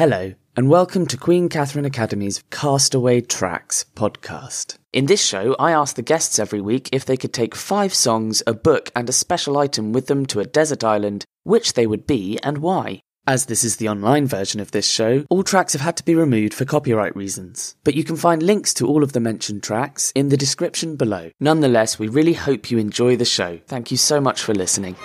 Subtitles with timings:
[0.00, 4.78] Hello, and welcome to Queen Catherine Academy's Castaway Tracks podcast.
[4.94, 8.42] In this show, I ask the guests every week if they could take five songs,
[8.46, 12.06] a book, and a special item with them to a desert island, which they would
[12.06, 13.02] be and why.
[13.26, 16.14] As this is the online version of this show, all tracks have had to be
[16.14, 17.76] removed for copyright reasons.
[17.84, 21.30] But you can find links to all of the mentioned tracks in the description below.
[21.40, 23.60] Nonetheless, we really hope you enjoy the show.
[23.66, 24.96] Thank you so much for listening.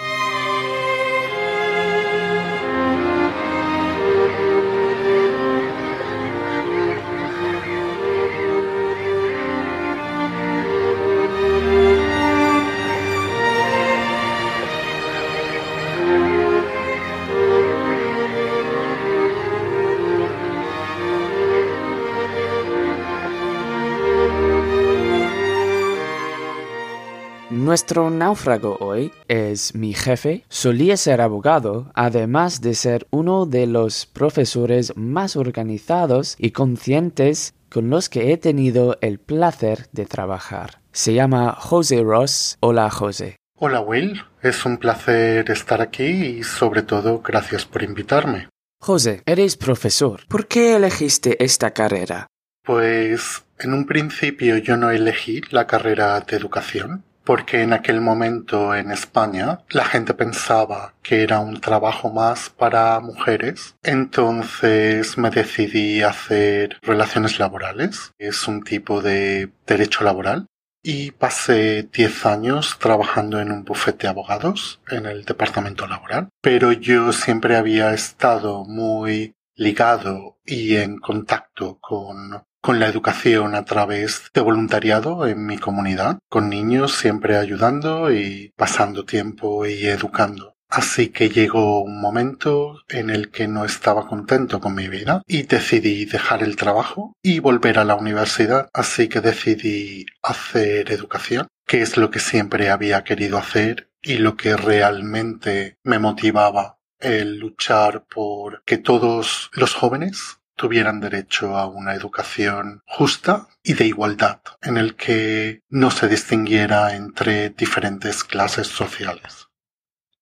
[27.75, 30.45] Nuestro náufrago hoy es mi jefe.
[30.47, 37.89] Solía ser abogado, además de ser uno de los profesores más organizados y conscientes con
[37.89, 40.79] los que he tenido el placer de trabajar.
[40.93, 42.55] Se llama José Ross.
[42.61, 43.35] Hola, José.
[43.59, 44.23] Hola, Will.
[44.41, 48.47] Es un placer estar aquí y sobre todo gracias por invitarme.
[48.79, 50.21] José, eres profesor.
[50.29, 52.27] ¿Por qué elegiste esta carrera?
[52.63, 58.75] Pues en un principio yo no elegí la carrera de educación porque en aquel momento
[58.75, 63.75] en España la gente pensaba que era un trabajo más para mujeres.
[63.83, 68.11] Entonces me decidí a hacer relaciones laborales.
[68.17, 70.47] Es un tipo de derecho laboral.
[70.87, 76.29] Y pasé 10 años trabajando en un bufete de abogados en el departamento laboral.
[76.41, 83.63] Pero yo siempre había estado muy ligado y en contacto con con la educación a
[83.63, 90.55] través de voluntariado en mi comunidad, con niños siempre ayudando y pasando tiempo y educando.
[90.67, 95.43] Así que llegó un momento en el que no estaba contento con mi vida y
[95.43, 98.67] decidí dejar el trabajo y volver a la universidad.
[98.73, 104.35] Así que decidí hacer educación, que es lo que siempre había querido hacer y lo
[104.37, 111.93] que realmente me motivaba el luchar por que todos los jóvenes tuvieran derecho a una
[111.93, 119.47] educación justa y de igualdad, en el que no se distinguiera entre diferentes clases sociales.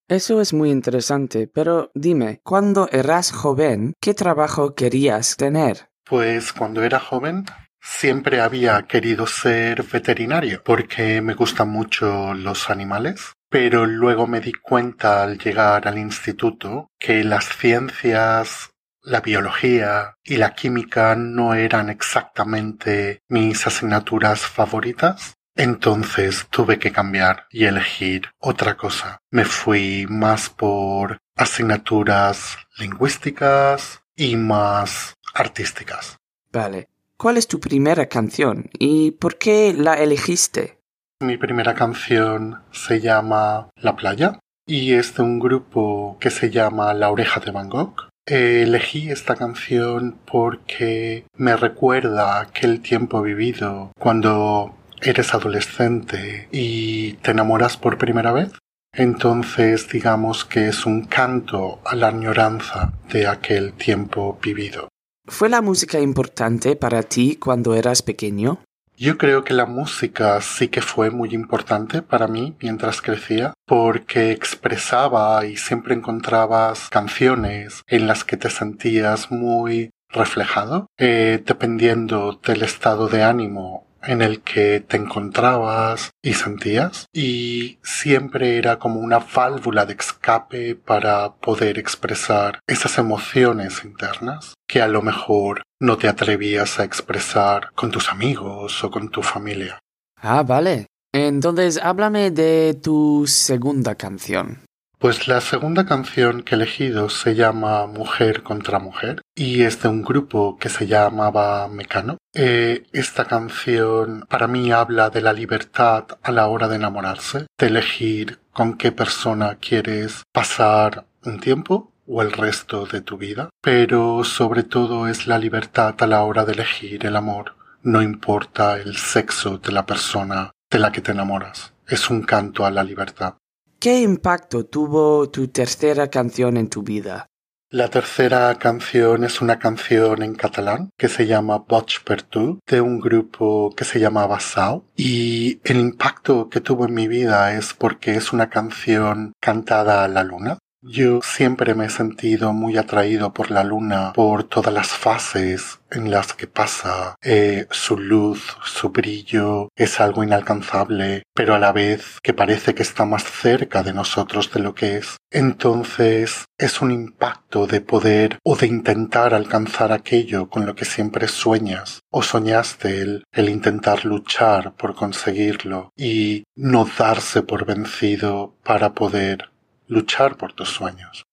[0.07, 5.87] Eso es muy interesante, pero dime, cuando eras joven, ¿qué trabajo querías tener?
[6.03, 7.45] Pues cuando era joven
[7.81, 14.53] siempre había querido ser veterinario porque me gustan mucho los animales, pero luego me di
[14.53, 18.72] cuenta al llegar al instituto que las ciencias
[19.03, 25.35] la biología y la química no eran exactamente mis asignaturas favoritas.
[25.55, 29.19] Entonces tuve que cambiar y elegir otra cosa.
[29.29, 36.17] Me fui más por asignaturas lingüísticas y más artísticas.
[36.51, 36.87] Vale.
[37.17, 40.79] ¿Cuál es tu primera canción y por qué la elegiste?
[41.19, 46.93] Mi primera canción se llama La playa y es de un grupo que se llama
[46.93, 54.75] La oreja de Van Gogh Elegí esta canción porque me recuerda aquel tiempo vivido cuando
[55.01, 58.51] eres adolescente y te enamoras por primera vez.
[58.95, 64.87] Entonces digamos que es un canto a la añoranza de aquel tiempo vivido.
[65.25, 68.59] ¿Fue la música importante para ti cuando eras pequeño?
[68.95, 74.31] Yo creo que la música sí que fue muy importante para mí mientras crecía porque
[74.31, 82.61] expresaba y siempre encontrabas canciones en las que te sentías muy reflejado, eh, dependiendo del
[82.61, 89.19] estado de ánimo en el que te encontrabas y sentías y siempre era como una
[89.19, 96.07] válvula de escape para poder expresar esas emociones internas que a lo mejor no te
[96.07, 99.79] atrevías a expresar con tus amigos o con tu familia.
[100.21, 100.87] Ah, vale.
[101.13, 104.65] Entonces, háblame de tu segunda canción.
[104.97, 109.89] Pues la segunda canción que he elegido se llama Mujer contra Mujer y es de
[109.89, 112.17] un grupo que se llamaba Mecano.
[112.33, 117.67] Eh, esta canción para mí habla de la libertad a la hora de enamorarse, de
[117.67, 124.23] elegir con qué persona quieres pasar un tiempo o el resto de tu vida, pero
[124.23, 127.55] sobre todo es la libertad a la hora de elegir el amor.
[127.81, 131.73] No importa el sexo de la persona de la que te enamoras.
[131.87, 133.35] Es un canto a la libertad.
[133.79, 137.27] ¿Qué impacto tuvo tu tercera canción en tu vida?
[137.73, 142.23] La tercera canción es una canción en catalán que se llama Boig per
[142.67, 144.85] de un grupo que se llama Sau.
[144.95, 150.07] Y el impacto que tuvo en mi vida es porque es una canción cantada a
[150.07, 150.59] la luna.
[150.85, 156.11] Yo siempre me he sentido muy atraído por la luna, por todas las fases en
[156.11, 157.15] las que pasa.
[157.21, 162.83] Eh, su luz, su brillo es algo inalcanzable, pero a la vez que parece que
[162.83, 165.15] está más cerca de nosotros de lo que es.
[165.31, 171.29] Entonces es un impacto de poder o de intentar alcanzar aquello con lo que siempre
[171.29, 178.93] sueñas o soñaste el, el intentar luchar por conseguirlo y no darse por vencido para
[178.93, 179.52] poder
[179.87, 181.23] luchar por tus sueños.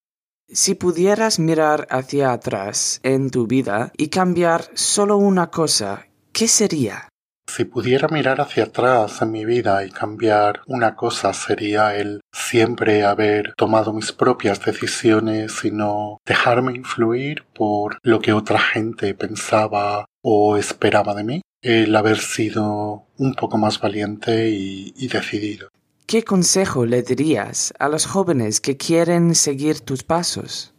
[0.47, 7.07] Si pudieras mirar hacia atrás en tu vida y cambiar solo una cosa, ¿qué sería?
[7.47, 13.03] Si pudiera mirar hacia atrás en mi vida y cambiar una cosa sería el siempre
[13.03, 20.05] haber tomado mis propias decisiones y no dejarme influir por lo que otra gente pensaba
[20.21, 25.69] o esperaba de mí, el haber sido un poco más valiente y, y decidido.
[26.11, 30.73] ¿Qué consejo le dirías a los jóvenes que quieren seguir tus pasos?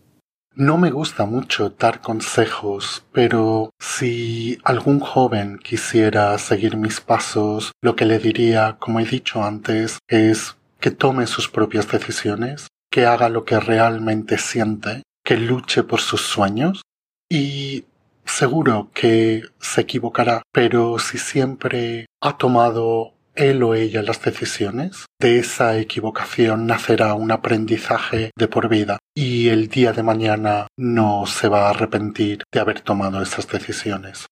[0.55, 7.97] No me gusta mucho dar consejos, pero si algún joven quisiera seguir mis pasos, lo
[7.97, 13.31] que le diría, como he dicho antes, es que tome sus propias decisiones, que haga
[13.31, 16.83] lo que realmente siente, que luche por sus sueños
[17.31, 17.87] y
[18.27, 25.39] seguro que se equivocará, pero si siempre ha tomado él o ella las decisiones, de
[25.39, 31.49] esa equivocación nacerá un aprendizaje de por vida y el día de mañana no se
[31.49, 34.27] va a arrepentir de haber tomado esas decisiones.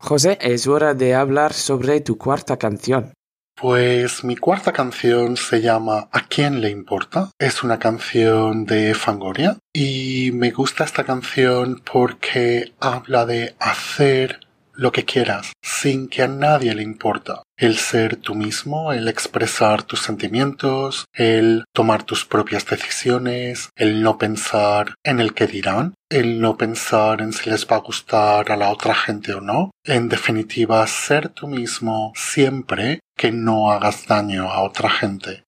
[0.00, 3.14] José, es hora de hablar sobre tu cuarta canción.
[3.56, 7.30] Pues mi cuarta canción se llama ¿A quién le importa?
[7.38, 14.40] Es una canción de Fangoria y me gusta esta canción porque habla de hacer
[14.76, 17.42] lo que quieras, sin que a nadie le importa.
[17.56, 24.18] El ser tú mismo, el expresar tus sentimientos, el tomar tus propias decisiones, el no
[24.18, 28.56] pensar en el que dirán, el no pensar en si les va a gustar a
[28.56, 29.70] la otra gente o no.
[29.84, 35.44] En definitiva, ser tú mismo siempre que no hagas daño a otra gente.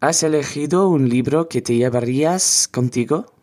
[0.00, 3.34] ¿Has elegido un libro que te llevarías contigo?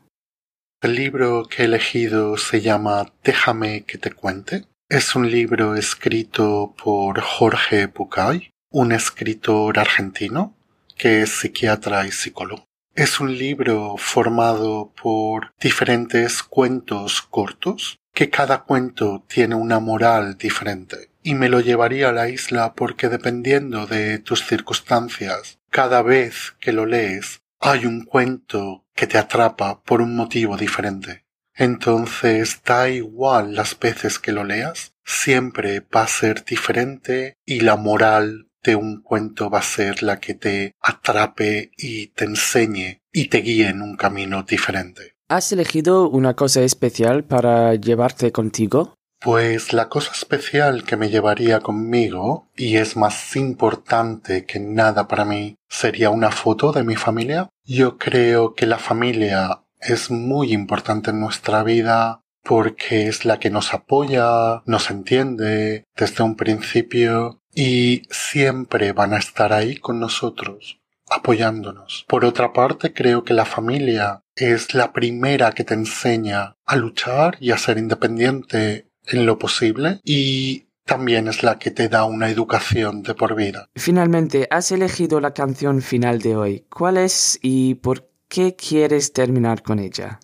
[0.82, 6.76] El libro que he elegido se llama Déjame que te cuente es un libro escrito
[6.82, 10.56] por Jorge Bucay, un escritor argentino
[10.96, 12.68] que es psiquiatra y psicólogo.
[12.94, 21.10] Es un libro formado por diferentes cuentos cortos, que cada cuento tiene una moral diferente.
[21.22, 26.72] Y me lo llevaría a la isla porque dependiendo de tus circunstancias, cada vez que
[26.72, 31.25] lo lees, hay un cuento que te atrapa por un motivo diferente.
[31.56, 37.78] Entonces da igual las veces que lo leas, siempre va a ser diferente y la
[37.78, 43.30] moral de un cuento va a ser la que te atrape y te enseñe y
[43.30, 45.16] te guíe en un camino diferente.
[45.30, 48.96] ¿Has elegido una cosa especial para llevarte contigo?
[49.20, 55.26] Pues la cosa especial que me llevaría conmigo, y es más importante que nada para
[55.26, 57.50] mí, sería una foto de mi familia.
[57.64, 63.50] Yo creo que la familia es muy importante en nuestra vida porque es la que
[63.50, 70.80] nos apoya, nos entiende desde un principio y siempre van a estar ahí con nosotros,
[71.10, 72.06] apoyándonos.
[72.08, 77.38] Por otra parte, creo que la familia es la primera que te enseña a luchar
[77.40, 82.30] y a ser independiente en lo posible y también es la que te da una
[82.30, 83.70] educación de por vida.
[83.76, 86.66] Finalmente, has elegido la canción final de hoy.
[86.70, 88.15] ¿Cuál es y por?
[88.36, 90.20] Qué quieres terminar con ella?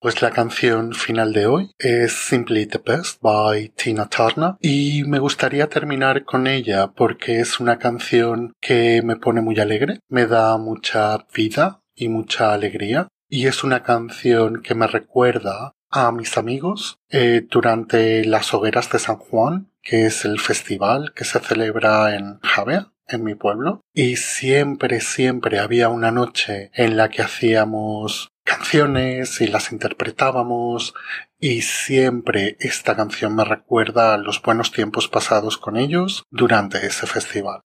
[0.00, 5.20] Pues la canción final de hoy es Simply the Best by Tina Turner y me
[5.20, 10.58] gustaría terminar con ella porque es una canción que me pone muy alegre, me da
[10.58, 16.98] mucha vida y mucha alegría y es una canción que me recuerda a mis amigos
[17.08, 22.40] eh, durante las hogueras de San Juan, que es el festival que se celebra en
[22.40, 29.40] Javea en mi pueblo y siempre, siempre había una noche en la que hacíamos canciones
[29.40, 30.94] y las interpretábamos
[31.38, 37.06] y siempre esta canción me recuerda a los buenos tiempos pasados con ellos durante ese
[37.06, 37.60] festival.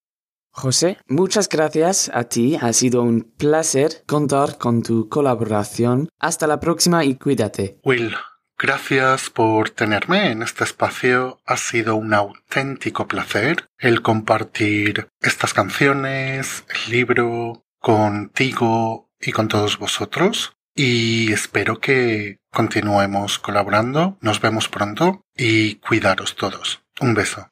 [0.52, 2.58] José, muchas gracias a ti.
[2.60, 6.10] Ha sido un placer contar con tu colaboración.
[6.20, 7.80] Hasta la próxima y cuídate.
[7.84, 8.14] Will,
[8.62, 11.40] Gracias por tenerme en este espacio.
[11.46, 19.80] Ha sido un auténtico placer el compartir estas canciones, el libro, contigo y con todos
[19.80, 20.58] vosotros.
[20.76, 24.18] Y espero que continuemos colaborando.
[24.20, 26.84] Nos vemos pronto y cuidaros todos.
[27.00, 27.50] Un beso.